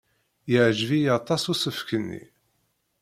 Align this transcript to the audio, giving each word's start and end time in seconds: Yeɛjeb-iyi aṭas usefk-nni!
Yeɛjeb-iyi 0.51 1.09
aṭas 1.17 1.43
usefk-nni! 1.53 2.23